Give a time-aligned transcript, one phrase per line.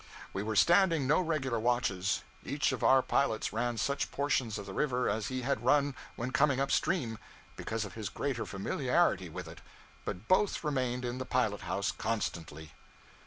[0.33, 2.23] We were standing no regular watches.
[2.43, 6.31] Each of our pilots ran such portions of the river as he had run when
[6.31, 7.19] coming up stream,
[7.55, 9.61] because of his greater familiarity with it;
[10.03, 12.73] but both remained in the pilot house constantly.